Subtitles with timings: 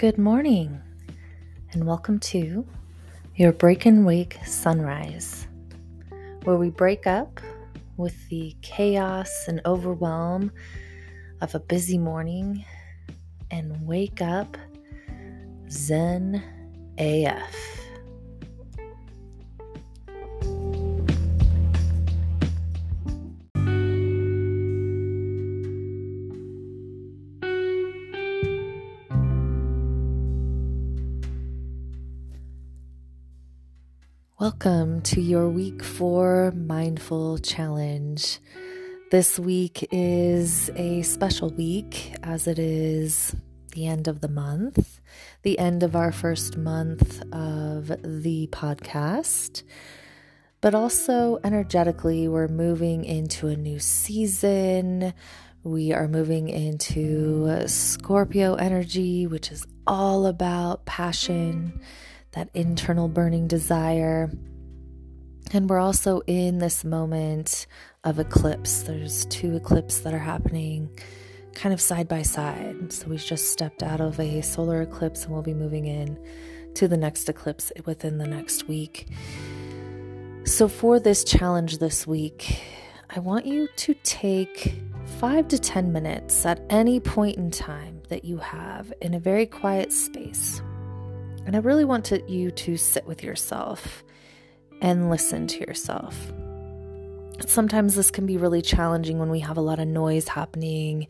[0.00, 0.80] Good morning,
[1.72, 2.66] and welcome to
[3.36, 5.46] your Break and Wake Sunrise,
[6.44, 7.38] where we break up
[7.98, 10.52] with the chaos and overwhelm
[11.42, 12.64] of a busy morning
[13.50, 14.56] and wake up
[15.68, 16.42] Zen
[16.96, 17.79] AF.
[34.40, 38.38] Welcome to your week four mindful challenge.
[39.10, 43.36] This week is a special week as it is
[43.74, 45.02] the end of the month,
[45.42, 49.62] the end of our first month of the podcast.
[50.62, 55.12] But also energetically, we're moving into a new season.
[55.64, 61.78] We are moving into Scorpio energy, which is all about passion
[62.32, 64.30] that internal burning desire.
[65.52, 67.66] And we're also in this moment
[68.04, 68.82] of eclipse.
[68.82, 70.90] There's two eclipses that are happening
[71.54, 72.92] kind of side by side.
[72.92, 76.18] So we just stepped out of a solar eclipse and we'll be moving in
[76.74, 79.08] to the next eclipse within the next week.
[80.44, 82.62] So for this challenge this week,
[83.10, 84.80] I want you to take
[85.18, 89.46] five to 10 minutes at any point in time that you have in a very
[89.46, 90.62] quiet space
[91.50, 94.04] and I really want to, you to sit with yourself
[94.80, 96.16] and listen to yourself.
[97.44, 101.08] Sometimes this can be really challenging when we have a lot of noise happening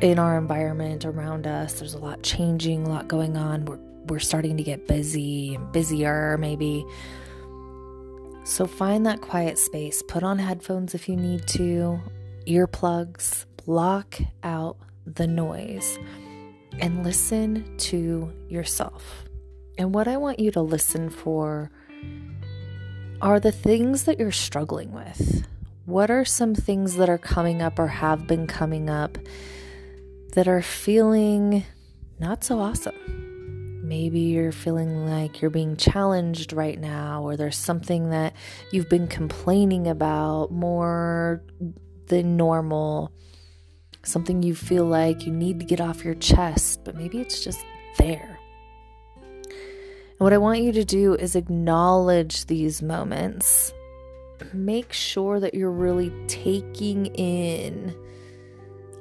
[0.00, 1.74] in our environment around us.
[1.74, 3.66] There's a lot changing, a lot going on.
[3.66, 6.84] We're, we're starting to get busy and busier, maybe.
[8.42, 10.02] So find that quiet space.
[10.08, 12.00] Put on headphones if you need to,
[12.48, 14.76] earplugs, block out
[15.06, 16.00] the noise,
[16.80, 19.27] and listen to yourself.
[19.78, 21.70] And what I want you to listen for
[23.22, 25.46] are the things that you're struggling with.
[25.86, 29.16] What are some things that are coming up or have been coming up
[30.34, 31.64] that are feeling
[32.18, 32.94] not so awesome?
[33.86, 38.34] Maybe you're feeling like you're being challenged right now, or there's something that
[38.70, 41.42] you've been complaining about more
[42.08, 43.12] than normal,
[44.04, 47.64] something you feel like you need to get off your chest, but maybe it's just
[47.96, 48.37] there.
[50.18, 53.72] And what I want you to do is acknowledge these moments.
[54.52, 57.94] Make sure that you're really taking in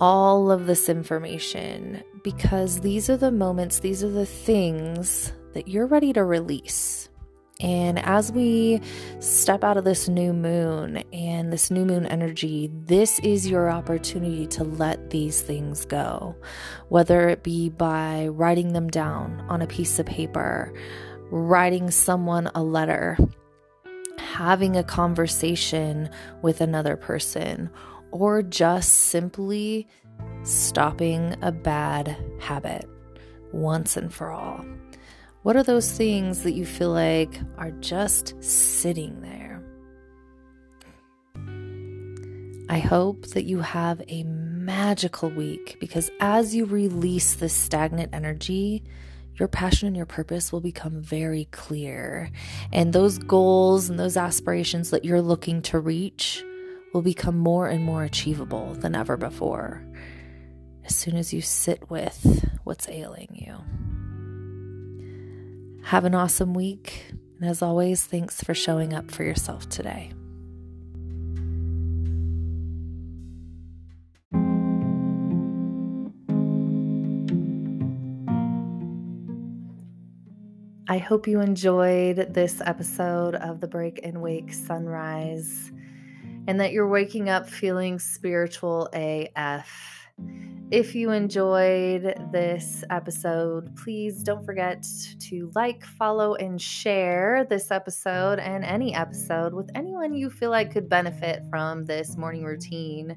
[0.00, 5.86] all of this information because these are the moments, these are the things that you're
[5.86, 7.09] ready to release.
[7.60, 8.80] And as we
[9.18, 14.46] step out of this new moon and this new moon energy, this is your opportunity
[14.48, 16.36] to let these things go,
[16.88, 20.72] whether it be by writing them down on a piece of paper,
[21.30, 23.18] writing someone a letter,
[24.18, 26.08] having a conversation
[26.40, 27.68] with another person,
[28.10, 29.86] or just simply
[30.42, 32.88] stopping a bad habit
[33.52, 34.64] once and for all.
[35.42, 39.62] What are those things that you feel like are just sitting there?
[42.68, 48.84] I hope that you have a magical week because as you release this stagnant energy,
[49.36, 52.30] your passion and your purpose will become very clear.
[52.70, 56.44] And those goals and those aspirations that you're looking to reach
[56.92, 59.82] will become more and more achievable than ever before
[60.84, 63.89] as soon as you sit with what's ailing you.
[65.82, 67.06] Have an awesome week.
[67.40, 70.12] And as always, thanks for showing up for yourself today.
[80.90, 85.70] I hope you enjoyed this episode of the Break and Wake Sunrise
[86.48, 89.70] and that you're waking up feeling spiritual AF.
[90.70, 94.86] If you enjoyed this episode, please don't forget
[95.18, 100.72] to like, follow, and share this episode and any episode with anyone you feel like
[100.72, 103.16] could benefit from this morning routine.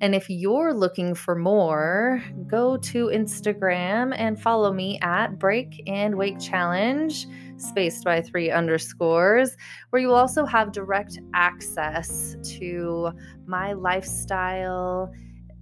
[0.00, 6.16] And if you're looking for more, go to Instagram and follow me at Break and
[6.16, 7.28] Wake Challenge,
[7.58, 9.56] spaced by three underscores,
[9.90, 13.12] where you will also have direct access to
[13.46, 15.14] my lifestyle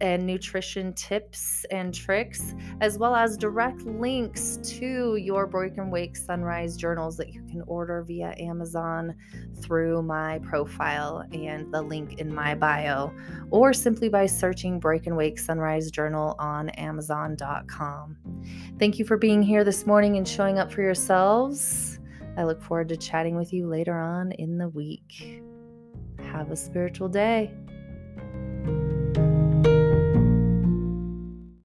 [0.00, 6.16] and nutrition tips and tricks, as well as direct links to your Break and Wake
[6.16, 9.14] Sunrise journals that you can order via Amazon
[9.60, 13.12] through my profile and the link in my bio,
[13.50, 18.16] or simply by searching Break and Wake Sunrise Journal on Amazon.com.
[18.78, 21.98] Thank you for being here this morning and showing up for yourselves.
[22.36, 25.42] I look forward to chatting with you later on in the week.
[26.32, 27.50] Have a spiritual day.